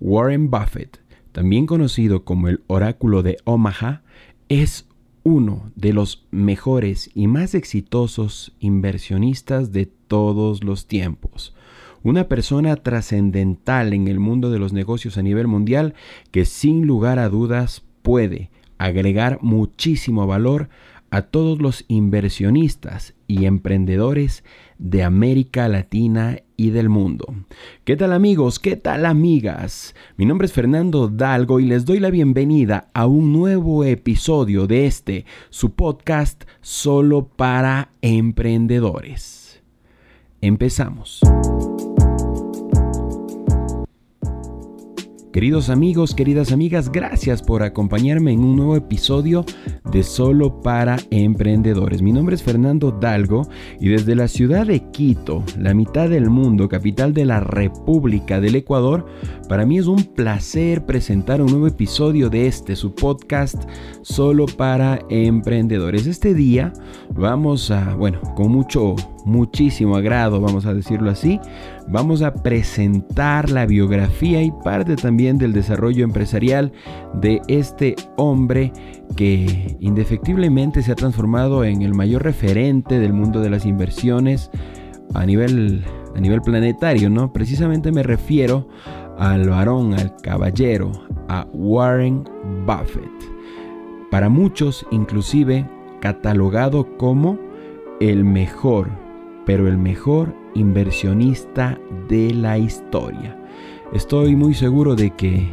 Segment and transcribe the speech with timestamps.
[0.00, 1.00] Warren Buffett,
[1.32, 4.02] también conocido como el oráculo de Omaha,
[4.48, 4.88] es
[5.22, 11.54] uno de los mejores y más exitosos inversionistas de todos los tiempos.
[12.02, 15.94] Una persona trascendental en el mundo de los negocios a nivel mundial
[16.30, 20.70] que sin lugar a dudas puede agregar muchísimo valor
[21.10, 24.44] a todos los inversionistas y emprendedores
[24.78, 27.26] de América Latina y del mundo.
[27.84, 28.58] ¿Qué tal amigos?
[28.58, 29.94] ¿Qué tal amigas?
[30.16, 34.86] Mi nombre es Fernando Dalgo y les doy la bienvenida a un nuevo episodio de
[34.86, 39.62] este, su podcast solo para emprendedores.
[40.40, 41.20] Empezamos.
[45.32, 49.44] Queridos amigos, queridas amigas, gracias por acompañarme en un nuevo episodio
[49.92, 52.02] de Solo para Emprendedores.
[52.02, 53.48] Mi nombre es Fernando Dalgo
[53.78, 58.56] y desde la ciudad de Quito, la mitad del mundo, capital de la República del
[58.56, 59.06] Ecuador,
[59.48, 63.62] para mí es un placer presentar un nuevo episodio de este, su podcast
[64.02, 66.08] Solo para Emprendedores.
[66.08, 66.72] Este día
[67.14, 71.40] vamos a, bueno, con mucho muchísimo agrado, vamos a decirlo así,
[71.90, 76.72] vamos a presentar la biografía y parte también del desarrollo empresarial
[77.14, 78.72] de este hombre
[79.16, 84.50] que indefectiblemente se ha transformado en el mayor referente del mundo de las inversiones
[85.14, 87.32] a nivel, a nivel planetario, ¿no?
[87.32, 88.68] Precisamente me refiero
[89.18, 90.92] al varón, al caballero,
[91.28, 92.24] a Warren
[92.66, 93.10] Buffett.
[94.10, 95.68] Para muchos, inclusive,
[96.00, 97.38] catalogado como
[98.00, 98.88] el mejor
[99.50, 103.36] pero el mejor inversionista de la historia.
[103.92, 105.48] Estoy muy seguro de que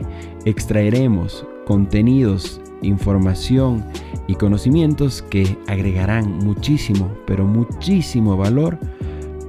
[0.46, 3.84] extraeremos contenidos, información
[4.28, 8.78] y conocimientos que agregarán muchísimo, pero muchísimo valor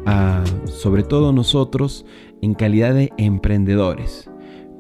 [0.07, 2.07] a sobre todo nosotros
[2.41, 4.31] en calidad de emprendedores.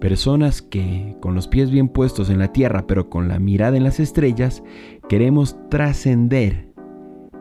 [0.00, 3.84] Personas que con los pies bien puestos en la tierra, pero con la mirada en
[3.84, 4.62] las estrellas,
[5.08, 6.68] queremos trascender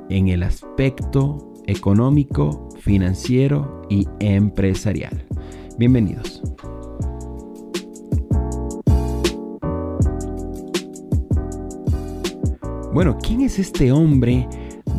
[0.10, 5.26] en el aspecto económico, financiero y empresarial.
[5.78, 6.42] Bienvenidos.
[12.94, 14.48] Bueno, ¿quién es este hombre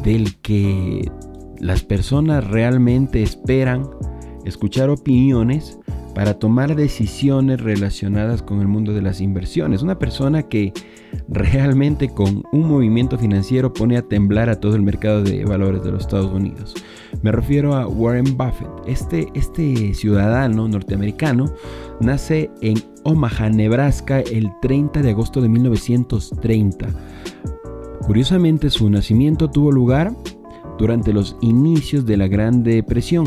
[0.05, 1.11] del que
[1.59, 3.88] las personas realmente esperan
[4.44, 5.78] escuchar opiniones
[6.19, 9.83] para tomar decisiones relacionadas con el mundo de las inversiones?
[9.83, 10.73] Una persona que
[11.29, 15.93] realmente con un movimiento financiero pone a temblar a todo el mercado de valores de
[15.93, 16.75] los Estados Unidos.
[17.23, 18.69] Me refiero a Warren Buffett.
[18.84, 21.55] Este, este ciudadano norteamericano
[22.01, 26.89] nace en Omaha, Nebraska, el 30 de agosto de 1930.
[28.00, 30.12] Curiosamente, su nacimiento tuvo lugar
[30.81, 33.27] durante los inicios de la Gran Depresión,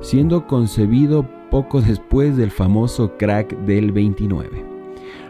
[0.00, 4.64] siendo concebido poco después del famoso crack del 29.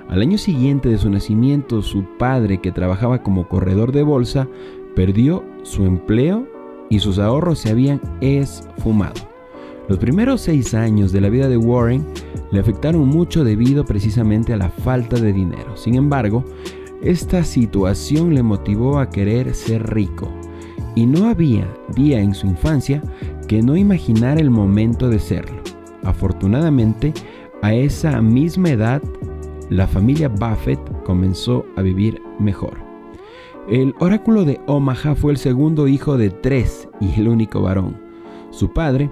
[0.09, 4.49] Al año siguiente de su nacimiento, su padre, que trabajaba como corredor de bolsa,
[4.95, 6.47] perdió su empleo
[6.89, 9.29] y sus ahorros se habían esfumado.
[9.89, 12.07] Los primeros seis años de la vida de Warren
[12.51, 15.77] le afectaron mucho debido precisamente a la falta de dinero.
[15.77, 16.45] Sin embargo,
[17.03, 20.31] esta situación le motivó a querer ser rico.
[20.95, 23.03] Y no había día en su infancia
[23.47, 25.58] que no imaginara el momento de serlo.
[26.05, 27.13] Afortunadamente,
[27.63, 29.03] a esa misma edad
[29.71, 32.79] la familia Buffett comenzó a vivir mejor.
[33.69, 37.99] El oráculo de Omaha fue el segundo hijo de tres y el único varón.
[38.51, 39.11] Su padre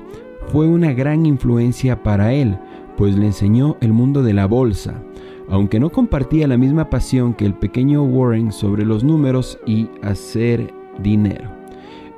[0.48, 2.58] fue una gran influencia para él,
[2.96, 5.02] pues le enseñó el mundo de la bolsa,
[5.50, 10.72] aunque no compartía la misma pasión que el pequeño Warren sobre los números y hacer
[11.02, 11.50] dinero.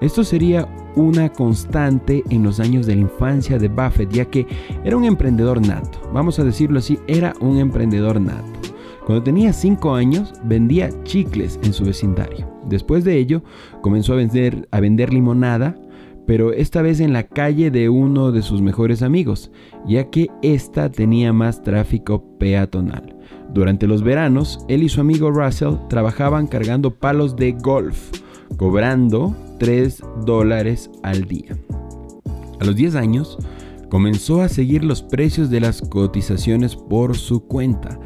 [0.00, 4.46] Esto sería una constante en los años de la infancia de Buffett, ya que
[4.84, 6.00] era un emprendedor nato.
[6.12, 8.58] Vamos a decirlo así, era un emprendedor nato.
[9.06, 12.46] Cuando tenía 5 años vendía chicles en su vecindario.
[12.68, 13.42] Después de ello
[13.80, 15.74] comenzó a vender, a vender limonada,
[16.26, 19.50] pero esta vez en la calle de uno de sus mejores amigos,
[19.86, 23.16] ya que ésta tenía más tráfico peatonal.
[23.54, 28.10] Durante los veranos, él y su amigo Russell trabajaban cargando palos de golf,
[28.58, 31.56] cobrando 3 dólares al día.
[32.60, 33.38] A los 10 años,
[33.88, 37.98] comenzó a seguir los precios de las cotizaciones por su cuenta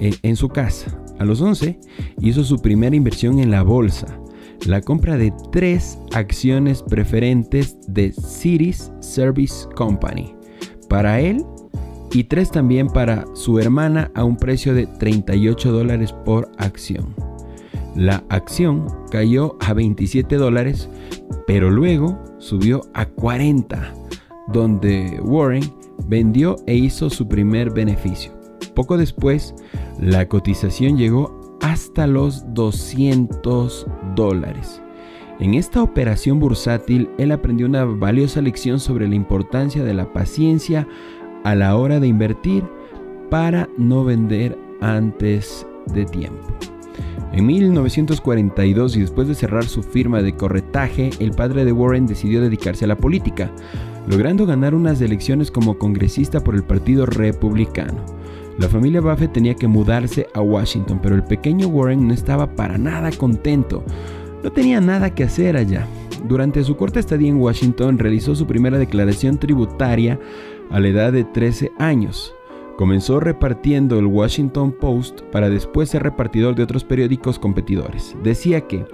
[0.00, 0.98] eh, en su casa.
[1.18, 1.78] A los 11
[2.20, 4.20] hizo su primera inversión en la bolsa,
[4.66, 10.34] la compra de tres acciones preferentes de Cities Service Company
[10.88, 11.44] para él
[12.12, 17.25] y tres también para su hermana a un precio de 38 dólares por acción.
[17.96, 20.90] La acción cayó a 27 dólares,
[21.46, 23.94] pero luego subió a 40,
[24.48, 25.64] donde Warren
[26.06, 28.32] vendió e hizo su primer beneficio.
[28.74, 29.54] poco después,
[29.98, 34.82] la cotización llegó hasta los 200 dólares.
[35.40, 40.86] En esta operación bursátil, él aprendió una valiosa lección sobre la importancia de la paciencia
[41.44, 42.62] a la hora de invertir
[43.30, 46.75] para no vender antes de tiempo.
[47.32, 52.40] En 1942 y después de cerrar su firma de corretaje, el padre de Warren decidió
[52.40, 53.50] dedicarse a la política,
[54.06, 58.04] logrando ganar unas elecciones como congresista por el Partido Republicano.
[58.58, 62.78] La familia Buffett tenía que mudarse a Washington, pero el pequeño Warren no estaba para
[62.78, 63.84] nada contento.
[64.42, 65.86] No tenía nada que hacer allá.
[66.26, 70.18] Durante su corta estadía en Washington realizó su primera declaración tributaria
[70.70, 72.35] a la edad de 13 años.
[72.76, 78.14] Comenzó repartiendo el Washington Post para después ser repartidor de otros periódicos competidores.
[78.22, 78.84] Decía que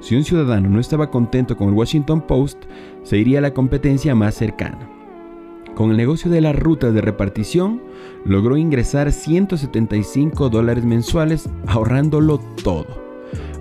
[0.00, 2.64] si un ciudadano no estaba contento con el Washington Post,
[3.02, 4.90] se iría a la competencia más cercana.
[5.74, 7.82] Con el negocio de las rutas de repartición,
[8.26, 12.86] logró ingresar 175 dólares mensuales ahorrándolo todo.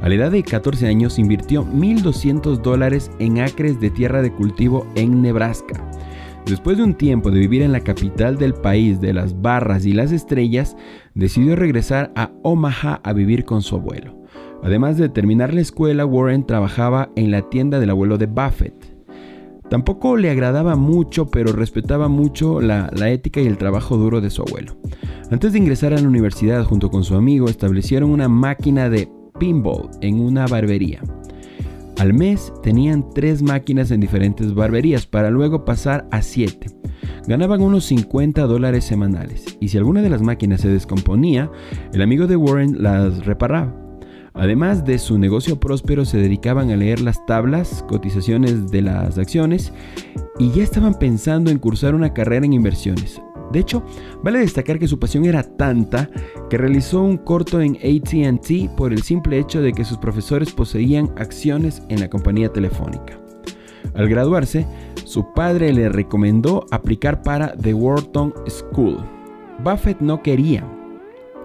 [0.01, 4.87] A la edad de 14 años invirtió 1.200 dólares en acres de tierra de cultivo
[4.95, 5.88] en Nebraska.
[6.49, 9.93] Después de un tiempo de vivir en la capital del país de las barras y
[9.93, 10.75] las estrellas,
[11.13, 14.19] decidió regresar a Omaha a vivir con su abuelo.
[14.63, 18.73] Además de terminar la escuela, Warren trabajaba en la tienda del abuelo de Buffett.
[19.69, 24.31] Tampoco le agradaba mucho, pero respetaba mucho la, la, ética y el trabajo duro de
[24.31, 24.75] su abuelo.
[25.29, 29.07] Antes de ingresar a la universidad junto con su amigo, establecieron una máquina de
[29.37, 31.03] pinball en una barbería.
[31.99, 36.67] Al mes tenían tres máquinas en diferentes barberías para luego pasar a siete.
[37.27, 41.51] Ganaban unos 50 dólares semanales y si alguna de las máquinas se descomponía,
[41.93, 43.75] el amigo de Warren las reparaba.
[44.33, 49.73] Además de su negocio próspero, se dedicaban a leer las tablas, cotizaciones de las acciones
[50.39, 53.21] y ya estaban pensando en cursar una carrera en inversiones.
[53.51, 53.83] De hecho,
[54.23, 56.09] vale destacar que su pasión era tanta
[56.49, 61.11] que realizó un corto en ATT por el simple hecho de que sus profesores poseían
[61.17, 63.19] acciones en la compañía telefónica.
[63.95, 64.65] Al graduarse,
[65.05, 68.97] su padre le recomendó aplicar para The Wharton School.
[69.63, 70.63] Buffett no quería,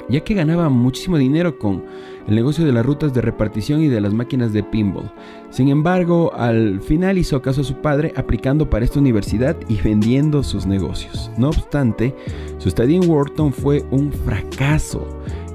[0.08, 1.84] ya que ganaba muchísimo dinero con
[2.26, 5.10] el negocio de las rutas de repartición y de las máquinas de pinball.
[5.50, 10.42] Sin embargo, al final hizo caso a su padre aplicando para esta universidad y vendiendo
[10.42, 11.30] sus negocios.
[11.36, 12.14] No obstante,
[12.58, 15.06] su estadía en Wharton fue un fracaso,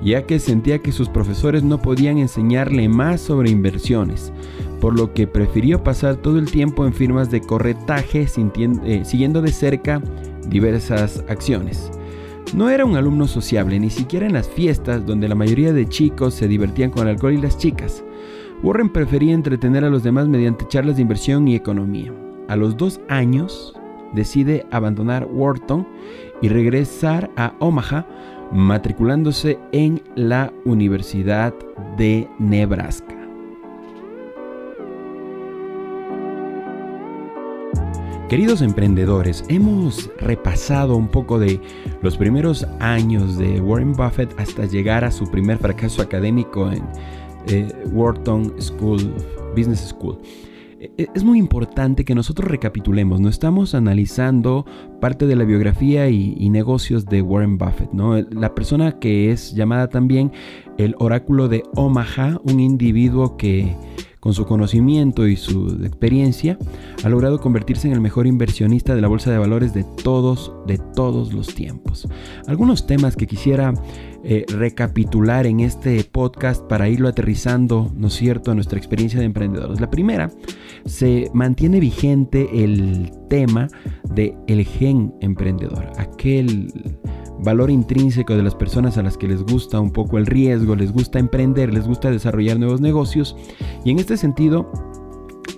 [0.04, 4.32] ya que sentía que sus profesores no podían enseñarle más sobre inversiones,
[4.80, 9.52] por lo que prefirió pasar todo el tiempo en firmas de corretaje eh, siguiendo de
[9.52, 10.02] cerca
[10.48, 11.92] diversas acciones.
[12.54, 16.34] No era un alumno sociable, ni siquiera en las fiestas donde la mayoría de chicos
[16.34, 18.04] se divertían con el alcohol y las chicas.
[18.64, 22.12] Warren prefería entretener a los demás mediante charlas de inversión y economía.
[22.48, 23.74] A los dos años
[24.14, 25.88] decide abandonar Wharton
[26.42, 28.08] y regresar a Omaha,
[28.52, 31.54] matriculándose en la Universidad
[31.98, 33.19] de Nebraska.
[38.30, 41.60] Queridos emprendedores, hemos repasado un poco de
[42.04, 46.88] los primeros años de Warren Buffett hasta llegar a su primer fracaso académico en
[47.48, 49.16] eh, Wharton School,
[49.58, 50.20] Business School.
[50.80, 54.66] E, es muy importante que nosotros recapitulemos, no estamos analizando
[55.02, 58.20] parte de la biografía y, negocios de Warren Buffett, ¿no?
[58.22, 60.32] La persona que es llamada también
[60.78, 63.76] el oráculo de Omaha, un individuo que
[64.20, 66.58] con su conocimiento y su experiencia,
[67.04, 70.78] ha logrado convertirse en el mejor inversionista de la bolsa de valores de todos, de
[70.78, 72.08] todos los tiempos.
[72.48, 73.74] Algunos temas que quisiera
[74.24, 79.26] eh, recapitular en este podcast para irlo aterrizando, ¿no es cierto?, a nuestra experiencia de
[79.26, 79.80] emprendedores.
[79.80, 80.32] La primera,
[80.86, 83.68] se mantiene vigente el tema
[84.14, 86.72] de el gen emprendedor, aquel
[87.42, 90.92] valor intrínseco de las personas a las que les gusta un poco el riesgo, les
[90.92, 93.36] gusta emprender, les gusta desarrollar nuevos negocios.
[93.86, 94.72] Y en este sentido,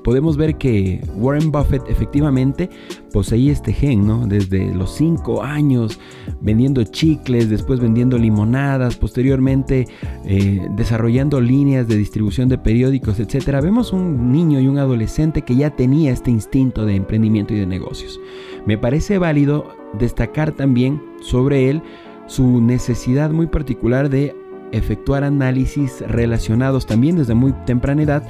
[0.03, 2.70] podemos ver que Warren Buffett efectivamente
[3.12, 4.25] poseía este gen, ¿no?
[4.27, 6.00] Desde los 5 años
[6.39, 9.88] vendiendo chicles, después vendiendo limonadas, posteriormente
[10.25, 13.62] eh, desarrollando líneas de distribución de periódicos, etc.
[13.62, 17.67] Vemos un niño y un adolescente que ya tenía este instinto de emprendimiento y de
[17.67, 18.20] negocios.
[18.65, 19.67] Me parece válido
[19.98, 21.81] destacar también sobre él
[22.27, 24.36] su necesidad muy particular de
[24.72, 28.24] efectuar análisis relacionados también desde muy temprana edad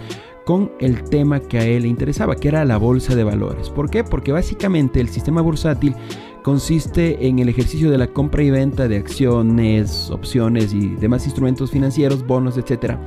[0.51, 3.69] con el tema que a él le interesaba, que era la bolsa de valores.
[3.69, 4.03] ¿Por qué?
[4.03, 5.95] Porque básicamente el sistema bursátil
[6.43, 11.71] consiste en el ejercicio de la compra y venta de acciones, opciones y demás instrumentos
[11.71, 13.01] financieros, bonos, etcétera,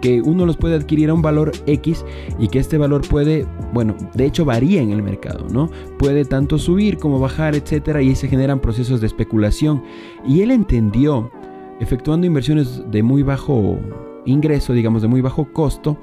[0.00, 2.04] que uno los puede adquirir a un valor X
[2.38, 5.70] y que este valor puede, bueno, de hecho varía en el mercado, ¿no?
[5.98, 9.82] Puede tanto subir como bajar, etcétera, y se generan procesos de especulación.
[10.24, 11.32] Y él entendió,
[11.80, 13.80] efectuando inversiones de muy bajo
[14.26, 15.98] ingreso, digamos, de muy bajo costo,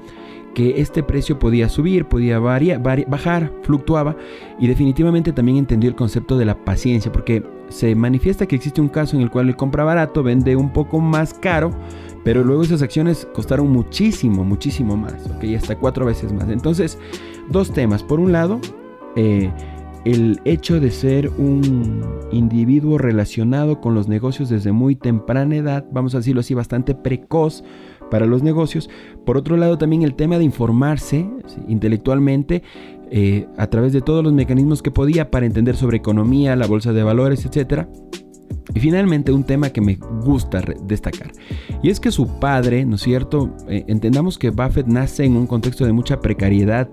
[0.54, 4.16] que este precio podía subir, podía variar, bajar, fluctuaba
[4.58, 8.88] y definitivamente también entendió el concepto de la paciencia porque se manifiesta que existe un
[8.88, 11.70] caso en el cual él compra barato, vende un poco más caro,
[12.24, 16.48] pero luego esas acciones costaron muchísimo, muchísimo más, ok, hasta cuatro veces más.
[16.48, 16.98] Entonces,
[17.48, 18.02] dos temas.
[18.02, 18.60] Por un lado,
[19.16, 19.50] eh,
[20.04, 26.14] el hecho de ser un individuo relacionado con los negocios desde muy temprana edad, vamos
[26.14, 27.64] a decirlo así, bastante precoz,
[28.12, 28.90] para los negocios.
[29.24, 31.26] Por otro lado, también el tema de informarse
[31.66, 32.62] intelectualmente
[33.10, 36.92] eh, a través de todos los mecanismos que podía para entender sobre economía, la bolsa
[36.92, 37.86] de valores, etc.
[38.74, 41.32] Y finalmente un tema que me gusta destacar.
[41.82, 43.56] Y es que su padre, ¿no es cierto?
[43.66, 46.90] Eh, entendamos que Buffett nace en un contexto de mucha precariedad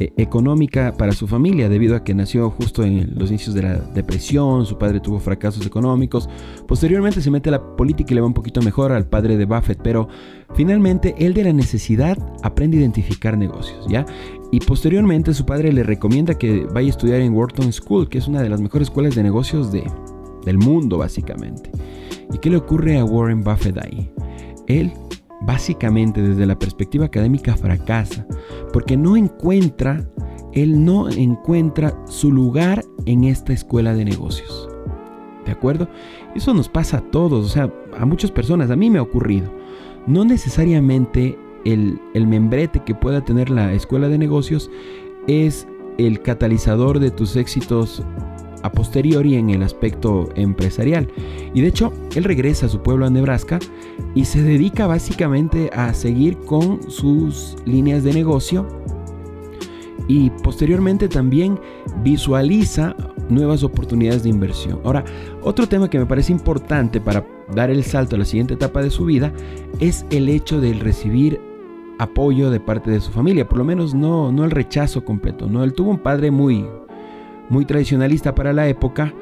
[0.00, 3.74] eh, económica para su familia debido a que nació justo en los inicios de la
[3.76, 6.26] depresión, su padre tuvo fracasos económicos,
[6.66, 9.44] posteriormente se mete a la política y le va un poquito mejor al padre de
[9.44, 10.08] Buffett, pero
[10.54, 14.06] finalmente él de la necesidad aprende a identificar negocios, ¿ya?
[14.50, 18.26] Y posteriormente su padre le recomienda que vaya a estudiar en Wharton School, que es
[18.26, 19.84] una de las mejores escuelas de negocios de,
[20.46, 21.70] del mundo básicamente.
[22.32, 24.10] ¿Y qué le ocurre a Warren Buffett ahí?
[24.66, 24.92] Él
[25.42, 28.26] básicamente desde la perspectiva académica fracasa,
[28.72, 30.08] porque no encuentra,
[30.52, 34.68] él no encuentra su lugar en esta escuela de negocios.
[35.44, 35.88] ¿De acuerdo?
[36.34, 39.50] Eso nos pasa a todos, o sea, a muchas personas, a mí me ha ocurrido.
[40.06, 44.70] No necesariamente el, el membrete que pueda tener la escuela de negocios
[45.26, 45.66] es
[45.98, 48.02] el catalizador de tus éxitos
[48.62, 51.08] a posteriori en el aspecto empresarial.
[51.54, 53.58] Y de hecho, él regresa a su pueblo, a Nebraska,
[54.14, 58.66] y se dedica básicamente a seguir con sus líneas de negocio
[60.08, 61.60] y posteriormente también
[62.02, 62.96] visualiza
[63.28, 64.80] nuevas oportunidades de inversión.
[64.84, 65.04] Ahora,
[65.42, 67.24] otro tema que me parece importante para
[67.54, 69.32] dar el salto a la siguiente etapa de su vida
[69.78, 71.40] es el hecho de recibir
[71.98, 75.46] apoyo de parte de su familia, por lo menos no, no el rechazo completo.
[75.46, 75.62] ¿no?
[75.62, 76.66] Él tuvo un padre muy,
[77.50, 79.12] muy tradicionalista para la época,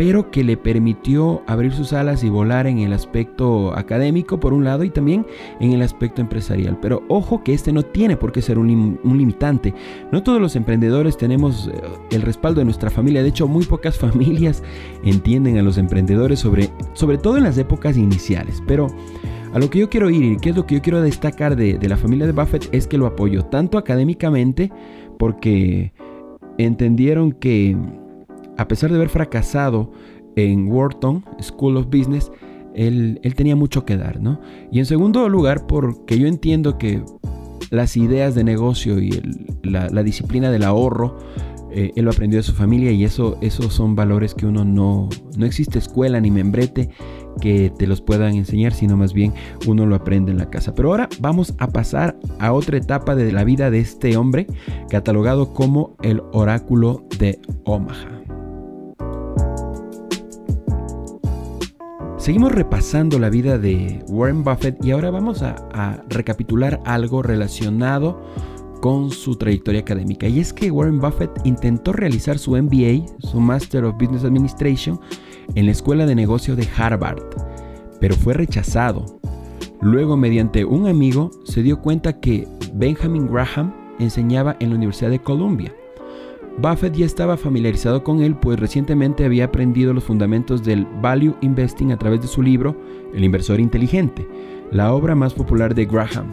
[0.00, 4.64] pero que le permitió abrir sus alas y volar en el aspecto académico por un
[4.64, 5.26] lado y también
[5.60, 6.78] en el aspecto empresarial.
[6.80, 9.74] Pero ojo que este no tiene por qué ser un, limitante.
[10.10, 11.82] No todos los emprendedores tenemos eh,
[12.12, 13.22] el respaldo de nuestra familia.
[13.22, 14.62] De hecho, muy pocas familias
[15.04, 18.62] entienden a los emprendedores sobre, sobre todo en las épocas iniciales.
[18.66, 18.86] Pero
[19.52, 21.76] a lo que yo quiero ir y qué es lo que yo quiero destacar de,
[21.76, 24.72] de la familia de Buffett es que lo apoyó tanto académicamente
[25.18, 25.92] porque
[26.64, 27.76] entendieron que
[28.56, 29.90] a pesar de haber fracasado
[30.36, 32.30] en Wharton School of Business,
[32.74, 34.40] él, tenía mucho que dar, ¿no?
[34.70, 37.02] Y en segundo lugar, porque yo entiendo que
[37.70, 39.10] las ideas de negocio y
[39.62, 41.16] la, disciplina del ahorro,
[41.72, 45.08] eh, él lo aprendió de su familia y eso, esos son valores que uno no,
[45.36, 46.90] no existe escuela ni membrete
[47.40, 49.32] que te los puedan enseñar, sino más bien
[49.66, 50.74] uno lo aprende en la casa.
[50.74, 54.46] Pero ahora vamos a pasar a otra etapa de la vida de este hombre,
[54.88, 58.20] catalogado como el oráculo de Omaha.
[62.18, 68.20] Seguimos repasando la vida de Warren Buffett y ahora vamos a, a, recapitular algo relacionado
[68.82, 70.28] con su trayectoria académica.
[70.28, 75.00] Y es que Warren Buffett intentó realizar su MBA, su Master of Business Administration,
[75.54, 77.22] en la Escuela de Negocio de Harvard,
[78.00, 79.20] pero fue rechazado.
[79.80, 85.20] Luego, mediante un amigo, se dio cuenta que Benjamin Graham enseñaba en la Universidad de
[85.20, 85.74] Columbia.
[86.58, 91.92] Buffett ya estaba familiarizado con él, pues recientemente había aprendido los fundamentos del Value Investing
[91.92, 92.76] a través de su libro
[93.14, 94.26] El inversor inteligente,
[94.70, 96.30] la obra más popular de Graham.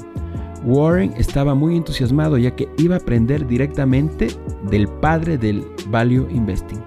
[0.66, 4.28] Warren estaba muy entusiasmado ya que iba a aprender directamente
[4.70, 6.80] del padre del Value Investing.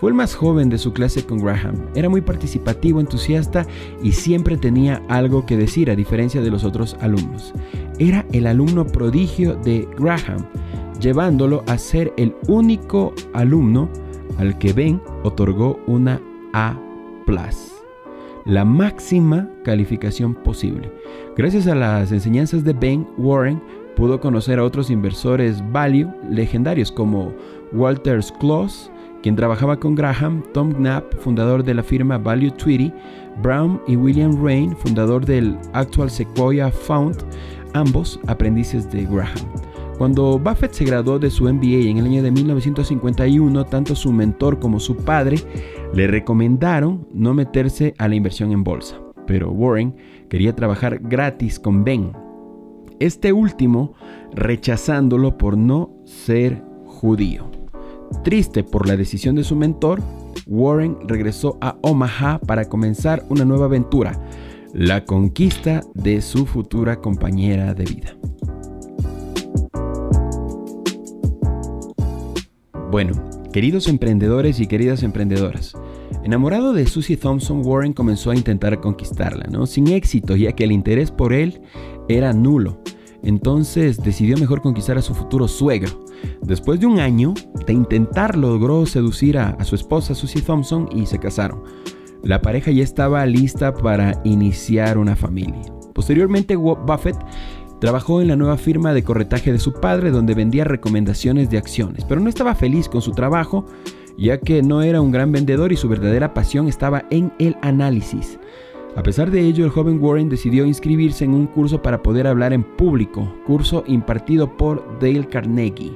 [0.00, 1.74] Fue el más joven de su clase con Graham.
[1.94, 3.66] Era muy participativo, entusiasta
[4.02, 7.54] y siempre tenía algo que decir a diferencia de los otros alumnos.
[7.98, 10.46] Era el alumno prodigio de Graham,
[11.00, 13.88] llevándolo a ser el único alumno
[14.38, 16.20] al que Ben otorgó una
[16.52, 16.78] A
[18.46, 20.92] la máxima calificación posible.
[21.36, 23.60] Gracias a las enseñanzas de Ben Warren,
[23.96, 27.34] pudo conocer a otros inversores value legendarios como
[27.72, 28.90] Walter Close,
[29.26, 32.92] quien trabajaba con Graham, Tom Knapp, fundador de la firma Value Tweety,
[33.42, 37.16] Brown y William Rain, fundador del actual Sequoia Fund,
[37.74, 39.34] ambos aprendices de Graham.
[39.98, 44.60] Cuando Buffett se graduó de su MBA en el año de 1951, tanto su mentor
[44.60, 45.40] como su padre
[45.92, 49.96] le recomendaron no meterse a la inversión en bolsa, pero Warren
[50.28, 52.12] quería trabajar gratis con Ben,
[53.00, 53.94] este último
[54.36, 57.55] rechazándolo por no ser judío.
[58.24, 60.02] Triste por la decisión de su mentor,
[60.46, 64.20] Warren regresó a Omaha para comenzar una nueva aventura,
[64.72, 68.16] la conquista de su futura compañera de vida.
[72.90, 73.12] Bueno,
[73.52, 75.74] queridos emprendedores y queridas emprendedoras,
[76.24, 79.66] enamorado de Susie Thompson, Warren comenzó a intentar conquistarla, ¿no?
[79.66, 81.60] Sin éxito, ya que el interés por él
[82.08, 82.80] era nulo.
[83.22, 86.05] Entonces decidió mejor conquistar a su futuro suegro.
[86.42, 87.34] Después de un año
[87.66, 91.62] de intentar, logró seducir a, a su esposa Susie Thompson y se casaron.
[92.22, 95.62] La pareja ya estaba lista para iniciar una familia.
[95.94, 97.16] Posteriormente, Buffett
[97.78, 102.06] Trabajó en la nueva firma de corretaje de su padre donde vendía recomendaciones de acciones,
[102.06, 103.66] pero no estaba feliz con su trabajo
[104.18, 108.38] ya que no era un gran vendedor y su verdadera pasión estaba en el análisis.
[108.96, 112.54] A pesar de ello, el joven Warren decidió inscribirse en un curso para poder hablar
[112.54, 115.92] en público, curso impartido por Dale Carnegie,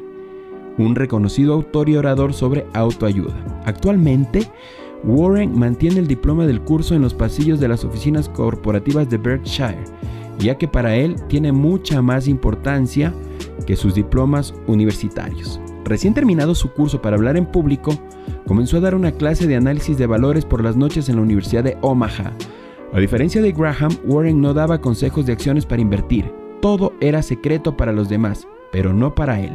[0.78, 3.34] un reconocido autor y orador sobre autoayuda.
[3.64, 4.46] Actualmente,
[5.04, 9.84] Warren mantiene el diploma del curso en los pasillos de las oficinas corporativas de Berkshire
[10.40, 13.12] ya que para él tiene mucha más importancia
[13.66, 15.60] que sus diplomas universitarios.
[15.84, 17.92] Recién terminado su curso para hablar en público,
[18.46, 21.64] comenzó a dar una clase de análisis de valores por las noches en la Universidad
[21.64, 22.32] de Omaha.
[22.92, 26.32] A diferencia de Graham, Warren no daba consejos de acciones para invertir.
[26.60, 29.52] Todo era secreto para los demás, pero no para él.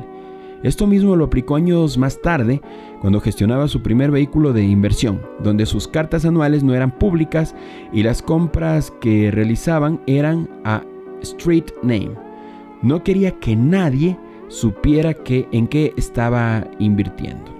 [0.65, 2.59] Esto mismo lo aplicó años más tarde,
[2.99, 7.53] cuando gestionaba su primer vehículo de inversión, donde sus cartas anuales no eran públicas
[7.93, 10.81] y las compras que realizaban eran a
[11.21, 12.13] street name.
[12.81, 14.17] No quería que nadie
[14.47, 17.53] supiera en qué estaba invirtiendo.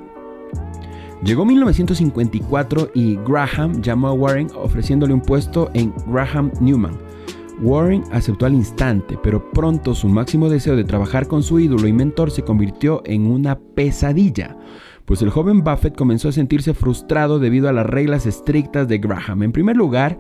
[1.24, 6.97] Llegó 1954 y Graham llamó a Warren ofreciéndole un puesto en Graham Newman,
[7.62, 11.93] Warren aceptó al instante, pero pronto su máximo deseo de trabajar con su ídolo y
[11.93, 14.57] mentor se convirtió en una pesadilla,
[15.05, 19.43] pues el joven Buffett comenzó a sentirse frustrado debido a las reglas estrictas de Graham.
[19.43, 20.17] En primer lugar,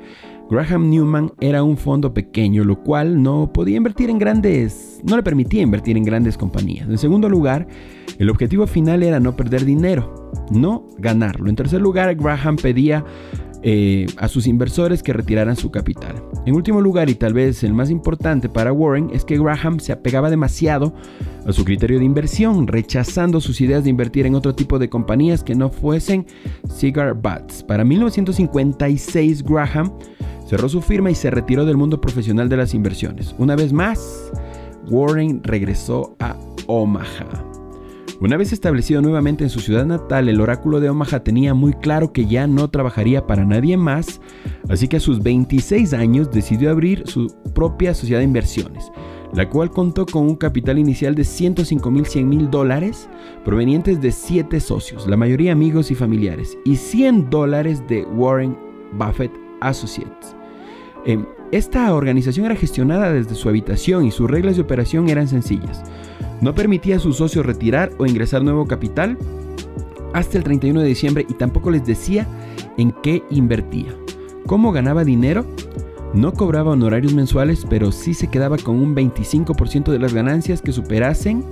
[0.49, 5.23] Graham Newman era un fondo pequeño, lo cual no podía invertir en grandes, no le
[5.23, 6.87] permitía invertir en grandes compañías.
[6.87, 7.67] En segundo lugar,
[8.19, 11.49] el objetivo final era no perder dinero, no ganarlo.
[11.49, 13.03] En tercer lugar, Graham pedía
[13.67, 16.21] eh, a sus inversores que retiraran su capital.
[16.45, 19.91] En último lugar, y tal vez el más importante para Warren, es que Graham se
[19.91, 20.93] apegaba demasiado
[21.47, 25.43] a su criterio de inversión, rechazando sus ideas de invertir en otro tipo de compañías
[25.43, 26.27] que no fuesen
[26.69, 27.63] cigar butts.
[27.63, 29.91] Para 1956, Graham
[30.47, 33.33] cerró su firma y se retiró del mundo profesional de las inversiones.
[33.39, 34.31] Una vez más,
[34.91, 36.35] Warren regresó a
[36.67, 37.44] Omaha.
[38.21, 42.13] Una vez establecido nuevamente en su ciudad natal, el oráculo de Omaha tenía muy claro
[42.13, 44.21] que ya no trabajaría para nadie más,
[44.69, 48.89] así que a sus 26 años decidió abrir su propia sociedad de inversiones,
[49.33, 53.09] la cual contó con un capital inicial de 105 mil 100 mil dólares
[53.43, 58.57] provenientes de 7 socios, la mayoría amigos y familiares, y 100 dólares de Warren
[58.93, 60.37] Buffett Associates.
[61.05, 65.83] Em, esta organización era gestionada desde su habitación y sus reglas de operación eran sencillas.
[66.41, 69.17] No permitía a sus socios retirar o ingresar nuevo capital
[70.13, 72.27] hasta el 31 de diciembre y tampoco les decía
[72.77, 73.95] en qué invertía.
[74.45, 75.45] ¿Cómo ganaba dinero?
[76.13, 80.71] No cobraba honorarios mensuales, pero sí se quedaba con un 25% de las ganancias que
[80.71, 81.43] superasen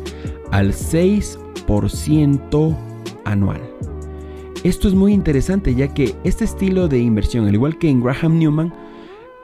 [0.52, 2.78] al 6%
[3.26, 3.62] anual.
[4.64, 8.40] Esto es muy interesante ya que este estilo de inversión, al igual que en Graham
[8.40, 8.74] Newman,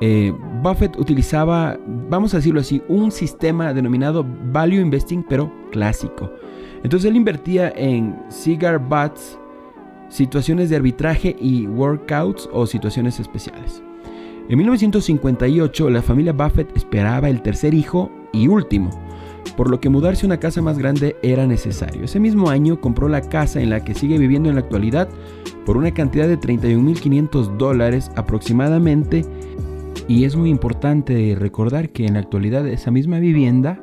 [0.01, 0.33] eh,
[0.63, 1.77] Buffett utilizaba,
[2.09, 6.31] vamos a decirlo así, un sistema denominado Value Investing, pero clásico.
[6.83, 9.37] Entonces él invertía en cigar butts,
[10.07, 13.83] situaciones de arbitraje y workouts o situaciones especiales.
[14.47, 18.89] En 1958 la familia Buffett esperaba el tercer hijo y último,
[19.57, 22.05] por lo que mudarse a una casa más grande era necesario.
[22.05, 25.09] Ese mismo año compró la casa en la que sigue viviendo en la actualidad
[25.65, 29.25] por una cantidad de 31.500 dólares aproximadamente
[30.09, 33.79] y es muy importante recordar que en la actualidad esa misma vivienda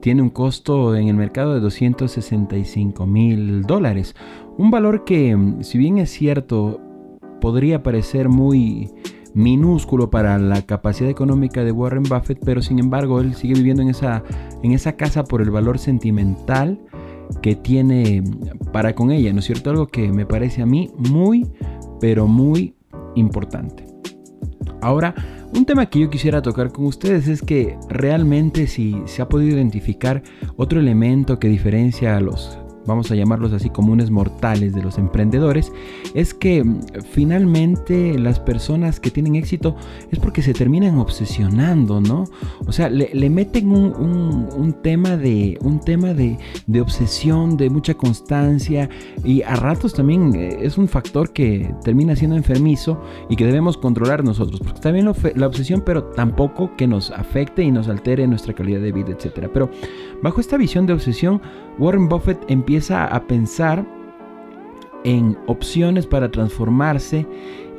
[0.00, 4.16] tiene un costo en el mercado de 265 mil dólares.
[4.56, 6.80] Un valor que, si bien es cierto,
[7.42, 8.90] podría parecer muy
[9.34, 13.90] minúsculo para la capacidad económica de Warren Buffett, pero sin embargo él sigue viviendo en
[13.90, 14.24] esa,
[14.62, 16.80] en esa casa por el valor sentimental
[17.42, 18.24] que tiene
[18.72, 19.68] para con ella, ¿no es cierto?
[19.68, 21.46] Algo que me parece a mí muy,
[22.00, 22.74] pero muy
[23.14, 23.84] importante.
[24.80, 25.14] Ahora,
[25.54, 29.56] Un tema que yo quisiera tocar con ustedes es que realmente si se ha podido
[29.56, 30.22] identificar
[30.56, 32.58] otro elemento que diferencia a los
[32.88, 35.72] vamos a llamarlos así, comunes mortales de los emprendedores,
[36.14, 36.80] es que mm,
[37.12, 39.76] finalmente las personas que tienen éxito
[40.10, 42.24] es porque se terminan obsesionando, ¿no?
[42.66, 46.38] O sea, le, meten un, tema, de, un tema de,
[46.80, 48.88] obsesión, de mucha constancia
[49.24, 53.76] y a ratos también eh, es un factor que termina siendo enfermizo y que debemos
[53.76, 58.54] controlar nosotros, porque bien la obsesión, pero tampoco que nos afecte y nos altere nuestra
[58.54, 59.50] calidad de vida, etc.
[59.52, 59.68] Pero
[60.22, 61.42] bajo esta visión de obsesión,
[61.78, 63.84] Warren Buffett empieza a pensar
[65.04, 67.26] en opciones para transformarse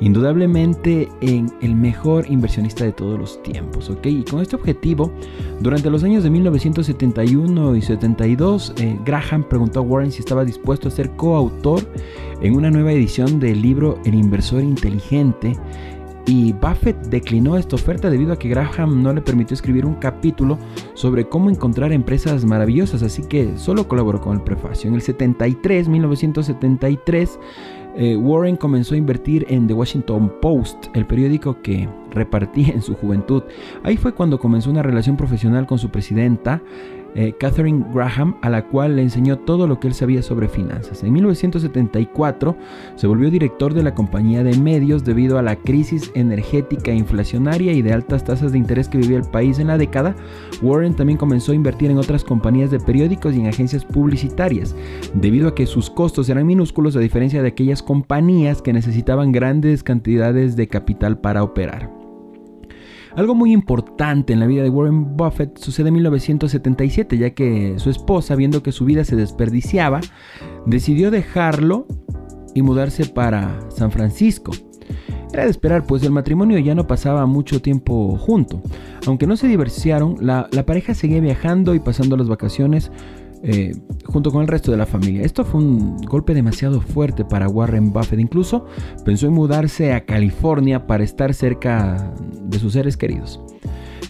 [0.00, 3.90] indudablemente en el mejor inversionista de todos los tiempos.
[4.02, 5.12] Y con este objetivo,
[5.60, 10.88] durante los años de 1971 y 72, eh, Graham preguntó a Warren si estaba dispuesto
[10.88, 11.82] a ser coautor
[12.40, 15.58] en una nueva edición del libro El inversor inteligente,
[16.26, 20.58] y Buffett declinó esta oferta debido a que Graham no le permitió escribir un capítulo
[20.94, 24.88] sobre cómo encontrar empresas maravillosas, así que solo colaboró con el prefacio.
[24.88, 27.38] En el 73, 1973,
[27.96, 32.94] eh, Warren comenzó a invertir en The Washington Post, el periódico que repartía en su
[32.94, 33.42] juventud.
[33.82, 36.62] Ahí fue cuando comenzó una relación profesional con su presidenta,
[37.14, 41.02] eh, Catherine Graham, a la cual le enseñó todo lo que él sabía sobre finanzas.
[41.02, 42.56] En 1974
[42.96, 47.82] se volvió director de la compañía de medios debido a la crisis energética inflacionaria y
[47.82, 50.14] de altas tasas de interés que vivía el país en la década.
[50.62, 54.74] Warren también comenzó a invertir en otras compañías de periódicos y en agencias publicitarias,
[55.14, 59.82] debido a que sus costos eran minúsculos a diferencia de aquellas compañías que necesitaban grandes
[59.82, 61.99] cantidades de capital para operar.
[63.16, 67.90] Algo muy importante en la vida de Warren Buffett sucede en 1977, ya que su
[67.90, 70.00] esposa, viendo que su vida se desperdiciaba,
[70.66, 71.86] decidió dejarlo
[72.54, 74.52] y mudarse para San Francisco.
[75.32, 78.60] Era de esperar, pues el matrimonio ya no pasaba mucho tiempo junto.
[79.06, 82.90] Aunque no se divorciaron, la, la pareja seguía viajando y pasando las vacaciones
[83.42, 83.72] eh,
[84.04, 85.22] junto con el resto de la familia.
[85.22, 88.20] Esto fue un golpe demasiado fuerte para Warren Buffett.
[88.20, 88.66] Incluso
[89.04, 93.40] pensó en mudarse a California para estar cerca de sus seres queridos.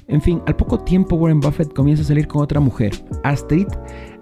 [0.08, 3.68] En fin, al poco tiempo Warren Buffett comienza a salir con otra mujer, Astrid,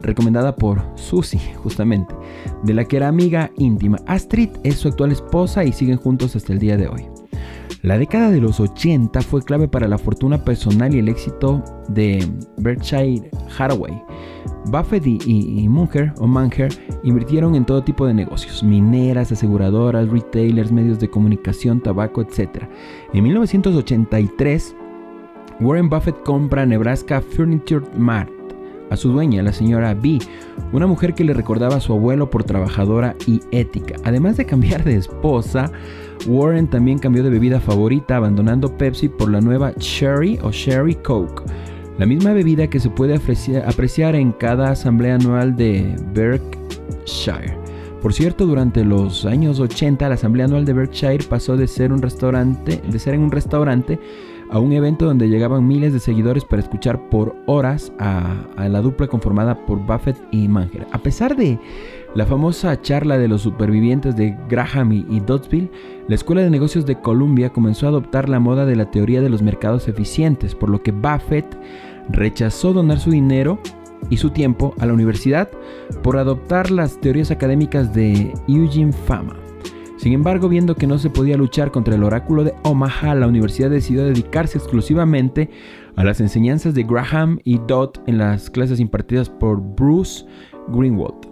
[0.03, 2.15] recomendada por Susie, justamente,
[2.63, 3.97] de la que era amiga íntima.
[4.07, 7.07] Astrid es su actual esposa y siguen juntos hasta el día de hoy.
[7.83, 12.27] La década de los 80 fue clave para la fortuna personal y el éxito de
[12.57, 14.03] Berkshire Hathaway.
[14.67, 16.73] Buffett y, Munger o Manger
[17.05, 22.65] invirtieron en todo tipo de negocios, mineras, aseguradoras, retailers, medios de comunicación, tabaco, etc.
[23.15, 24.75] En 1983,
[25.61, 28.33] Warren Buffett compra Nebraska Furniture Mart
[28.91, 30.19] a su dueña, la señora B,
[30.73, 33.97] una mujer que le recordaba a su abuelo por trabajadora y ética.
[34.05, 35.71] Además de cambiar de esposa,
[36.27, 41.45] Warren también cambió de bebida favorita, abandonando Pepsi por la nueva Cherry o Sherry Coke,
[41.99, 47.57] la misma bebida que se puede apreciar en cada asamblea anual de Berkshire.
[48.03, 52.01] Por cierto, durante los años 80 la asamblea anual de Berkshire pasó de ser un
[52.01, 53.99] restaurante, de ser en un restaurante
[54.51, 58.81] a un evento donde llegaban miles de seguidores para escuchar por horas a, a la
[58.81, 60.87] dupla conformada por Buffett y Manger.
[60.93, 61.59] A pesar de
[62.15, 65.71] la famosa charla de los supervivientes de Graham y Doddsville,
[66.09, 69.29] la Escuela de Negocios de Columbia comenzó a adoptar la moda de la teoría de
[69.29, 71.47] los mercados eficientes, por lo que Buffett
[72.11, 73.59] rechazó donar su dinero
[74.11, 75.51] y su tiempo a la universidad
[76.03, 79.37] por adoptar las teorías académicas de Eugene Fama.
[79.99, 83.69] Sin embargo, viendo que no se podía luchar contra el oráculo de Omaha, la universidad
[83.69, 85.51] decidió dedicarse exclusivamente
[85.97, 90.25] a las enseñanzas de Graham y Dodd en las clases impartidas por Bruce
[90.69, 91.28] Greenwald.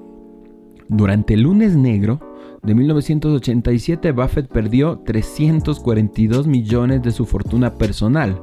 [0.88, 2.20] Durante el lunes negro
[2.62, 8.40] de 1987, Buffett perdió 342 millones de su fortuna personal,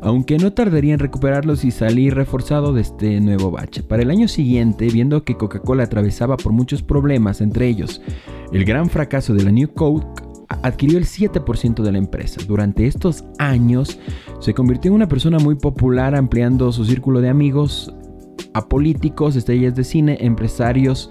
[0.00, 3.82] aunque no tardaría en recuperarlos y salir reforzado de este nuevo bache.
[3.82, 8.02] Para el año siguiente, viendo que Coca-Cola atravesaba por muchos problemas, entre ellos
[8.52, 10.22] el gran fracaso de la New Coke,
[10.62, 12.40] adquirió el 7% de la empresa.
[12.46, 13.98] Durante estos años
[14.40, 17.94] se convirtió en una persona muy popular ampliando su círculo de amigos
[18.54, 21.10] a políticos, estrellas de cine, empresarios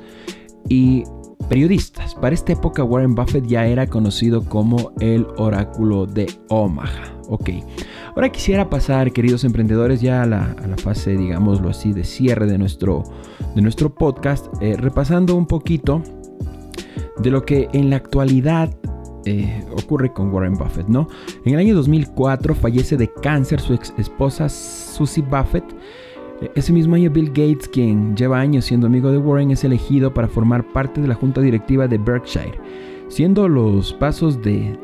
[0.69, 1.03] y
[1.49, 2.15] periodistas.
[2.15, 7.13] Para esta época Warren Buffett ya era conocido como el oráculo de Omaha.
[7.27, 7.49] Ok,
[8.15, 13.03] ahora quisiera pasar, queridos emprendedores, ya a la, fase, digámoslo así, de cierre de nuestro,
[13.55, 16.01] de nuestro podcast, eh, repasando un poquito
[17.19, 18.75] de lo que en la actualidad
[19.25, 21.07] eh, ocurre con Warren Buffett, ¿no?
[21.45, 25.65] En el año 2004 fallece de cáncer su ex esposa Susie Buffett
[26.55, 30.27] ese mismo año Bill Gates, quien lleva años siendo amigo de Warren, es elegido para
[30.27, 32.59] formar parte de la junta directiva de Berkshire,
[33.09, 34.77] siendo los pasos de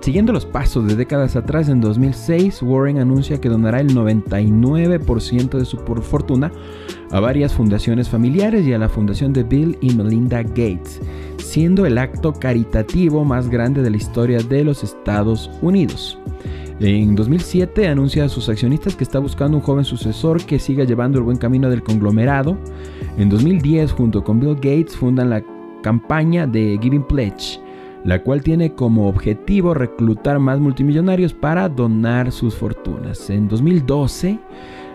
[0.00, 5.64] Siguiendo los pasos de décadas atrás, en 2006 Warren anuncia que donará el 99% de
[5.64, 6.50] su fortuna
[7.12, 11.00] a varias fundaciones familiares y a la fundación de Bill y Melinda Gates,
[11.38, 16.18] siendo el acto caritativo más grande de la historia de los Estados Unidos.
[16.84, 21.16] En 2007 anuncia a sus accionistas que está buscando un joven sucesor que siga llevando
[21.16, 22.58] el buen camino del conglomerado.
[23.16, 25.44] En 2010, junto con Bill Gates, fundan la
[25.84, 27.60] campaña de Giving Pledge,
[28.04, 33.30] la cual tiene como objetivo reclutar más multimillonarios para donar sus fortunas.
[33.30, 34.40] En 2012,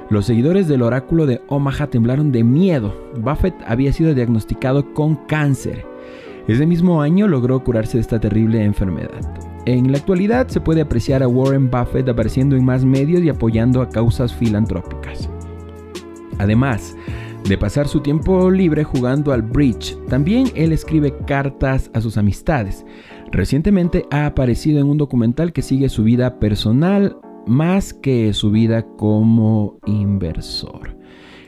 [0.10, 2.94] los seguidores del oráculo de Omaha temblaron de miedo.
[3.18, 5.86] Buffett había sido diagnosticado con cáncer.
[6.50, 9.57] Ese mismo año logró curarse de esta terrible enfermedad.
[9.68, 13.82] En la actualidad se puede apreciar a Warren Buffett apareciendo en más medios y apoyando
[13.82, 15.30] a causas filantrópicas.
[16.38, 16.96] Además
[17.44, 22.86] de pasar su tiempo libre jugando al bridge, también él escribe cartas a sus amistades.
[23.34, 28.86] Recientemente ha aparecido en un documental que sigue su vida personal más que su vida
[28.96, 30.98] como inversor.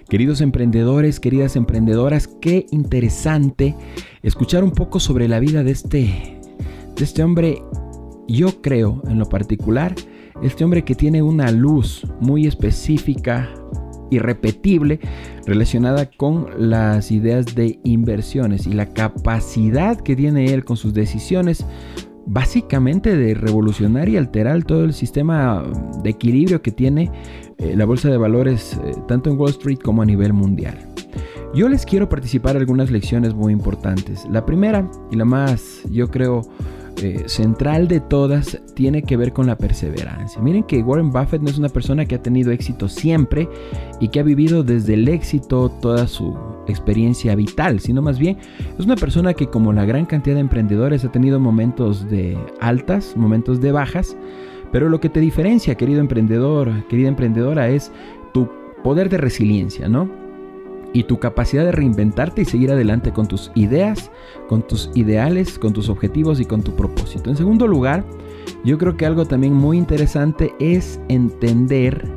[0.09, 3.77] Queridos emprendedores, queridas emprendedoras, qué interesante
[4.23, 6.41] escuchar un poco sobre la vida de este,
[6.97, 7.61] de este hombre
[8.29, 9.95] yo creo en lo particular,
[10.41, 13.49] este hombre que tiene una luz muy específica,
[14.11, 14.99] irrepetible,
[15.45, 21.65] relacionada con las ideas de inversiones y la capacidad que tiene él con sus decisiones
[22.25, 25.63] básicamente de revolucionar y alterar todo el sistema
[26.03, 27.11] de equilibrio que tiene
[27.57, 30.77] eh, la bolsa de valores eh, tanto en Wall Street como a nivel mundial.
[31.55, 34.27] Yo les quiero participar algunas lecciones muy importantes.
[34.29, 36.43] La primera y la más, yo creo,
[37.01, 40.41] eh, central de todas tiene que ver con la perseverancia.
[40.41, 43.47] Miren que Warren Buffett no es una persona que ha tenido éxito siempre
[43.99, 48.37] y que ha vivido desde el éxito toda su experiencia vital, sino más bien
[48.77, 53.15] es una persona que como la gran cantidad de emprendedores ha tenido momentos de altas,
[53.15, 54.17] momentos de bajas,
[54.71, 57.91] pero lo que te diferencia, querido emprendedor, querida emprendedora, es
[58.33, 58.49] tu
[58.83, 60.28] poder de resiliencia, ¿no?
[60.93, 64.11] Y tu capacidad de reinventarte y seguir adelante con tus ideas,
[64.47, 67.29] con tus ideales, con tus objetivos y con tu propósito.
[67.29, 68.03] En segundo lugar,
[68.63, 72.07] yo creo que algo también muy interesante es entender,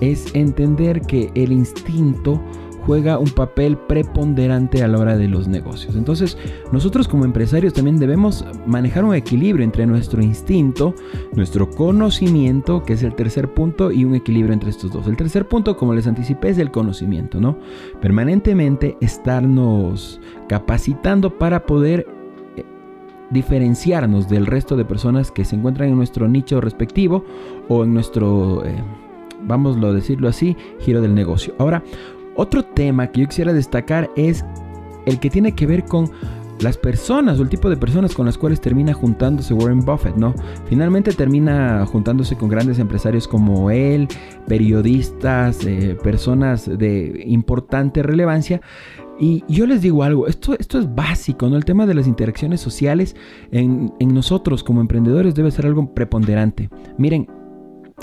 [0.00, 2.40] es entender que el instinto
[2.88, 5.94] juega un papel preponderante a la hora de los negocios.
[5.94, 6.38] Entonces,
[6.72, 10.94] nosotros como empresarios también debemos manejar un equilibrio entre nuestro instinto,
[11.34, 15.06] nuestro conocimiento, que es el tercer punto, y un equilibrio entre estos dos.
[15.06, 17.58] El tercer punto, como les anticipé, es el conocimiento, ¿no?
[18.00, 22.06] Permanentemente estarnos capacitando para poder
[22.56, 22.64] eh,
[23.30, 27.22] diferenciarnos del resto de personas que se encuentran en nuestro nicho respectivo
[27.68, 28.82] o en nuestro, eh,
[29.42, 31.54] vamos a decirlo así, giro del negocio.
[31.58, 31.82] Ahora,
[32.38, 34.44] otro tema que yo quisiera destacar es
[35.06, 36.10] el que tiene que ver con
[36.60, 40.34] las personas o el tipo de personas con las cuales termina juntándose Warren Buffett, ¿no?
[40.68, 44.08] Finalmente termina juntándose con grandes empresarios como él,
[44.46, 48.60] periodistas, eh, personas de importante relevancia.
[49.20, 51.56] Y yo les digo algo, esto, esto es básico, ¿no?
[51.56, 53.16] El tema de las interacciones sociales
[53.50, 56.70] en, en nosotros como emprendedores debe ser algo preponderante.
[56.98, 57.26] Miren,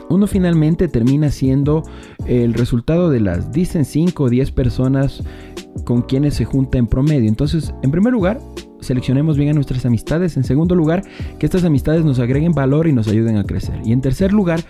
[0.10, 1.84] uno finalmente termina siendo
[2.26, 5.24] el resultado de las, dicen 5 o 10 personas
[5.84, 7.28] con quienes se junta en promedio.
[7.28, 8.40] Entonces, en primer lugar,
[8.80, 10.38] seleccionemos bien a nuestras amistades.
[10.38, 11.04] En segundo lugar,
[11.40, 13.82] que estas amistades nos agreguen valor y nos ayuden a crecer.
[13.84, 14.62] Y en tercer lugar,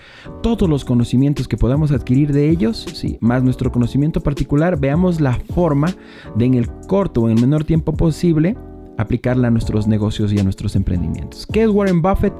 [0.41, 5.33] todos los conocimientos que podamos adquirir de ellos, sí, más nuestro conocimiento particular, veamos la
[5.53, 5.93] forma
[6.35, 8.55] de en el corto o en el menor tiempo posible
[8.97, 11.45] aplicarla a nuestros negocios y a nuestros emprendimientos.
[11.47, 12.33] ¿Qué es Warren Buffett?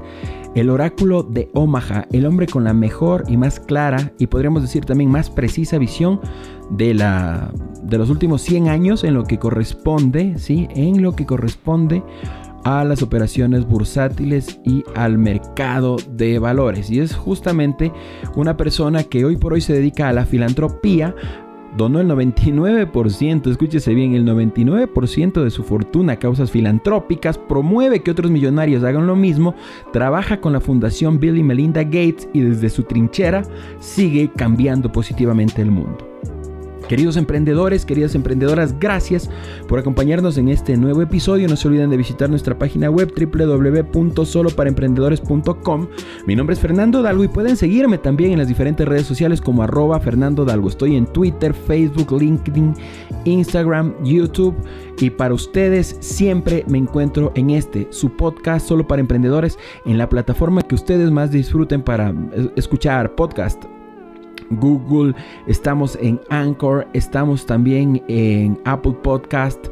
[0.54, 4.84] El oráculo de Omaha, el hombre con la mejor y más clara y podríamos decir
[4.84, 6.20] también más precisa visión
[6.70, 10.66] de, la, de los últimos 100 años en lo que corresponde, ¿sí?
[10.74, 12.02] En lo que corresponde
[12.66, 16.90] a las operaciones bursátiles y al mercado de valores.
[16.90, 17.92] Y es justamente
[18.34, 21.14] una persona que hoy por hoy se dedica a la filantropía,
[21.76, 28.10] donó el 99%, escúchese bien, el 99% de su fortuna a causas filantrópicas, promueve que
[28.10, 29.54] otros millonarios hagan lo mismo,
[29.92, 33.42] trabaja con la Fundación Bill y Melinda Gates y desde su trinchera
[33.78, 36.06] sigue cambiando positivamente el mundo.
[36.88, 39.28] Queridos emprendedores, queridas emprendedoras, gracias
[39.66, 41.48] por acompañarnos en este nuevo episodio.
[41.48, 45.88] No se olviden de visitar nuestra página web www.soloparaemprendedores.com.
[46.26, 49.64] Mi nombre es Fernando Dalgo y pueden seguirme también en las diferentes redes sociales como
[49.64, 50.68] arroba Fernando Dalgo.
[50.68, 52.74] Estoy en Twitter, Facebook, LinkedIn,
[53.24, 54.54] Instagram, YouTube.
[55.00, 60.08] Y para ustedes siempre me encuentro en este, su podcast solo para emprendedores, en la
[60.08, 62.14] plataforma que ustedes más disfruten para
[62.54, 63.64] escuchar podcast
[64.50, 65.14] Google,
[65.46, 69.68] estamos en Anchor, estamos también en Apple Podcast.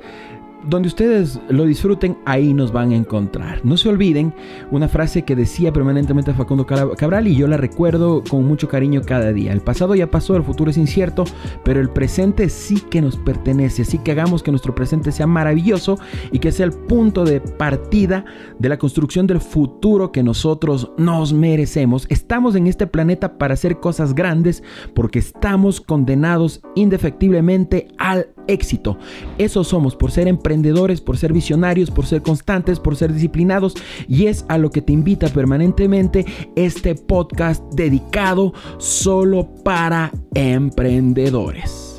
[0.67, 3.61] Donde ustedes lo disfruten, ahí nos van a encontrar.
[3.65, 4.35] No se olviden
[4.71, 9.33] una frase que decía permanentemente Facundo Cabral y yo la recuerdo con mucho cariño cada
[9.33, 9.53] día.
[9.53, 11.25] El pasado ya pasó, el futuro es incierto,
[11.65, 13.83] pero el presente sí que nos pertenece.
[13.83, 15.99] Así que hagamos que nuestro presente sea maravilloso
[16.33, 18.25] y que sea el punto de partida
[18.59, 22.07] de la construcción del futuro que nosotros nos merecemos.
[22.09, 24.63] Estamos en este planeta para hacer cosas grandes
[24.95, 28.99] porque estamos condenados indefectiblemente al éxito.
[29.39, 33.75] Eso somos por ser emprendedores, por ser visionarios, por ser constantes, por ser disciplinados
[34.09, 36.25] y es a lo que te invita permanentemente
[36.57, 41.94] este podcast dedicado solo para emprendedores.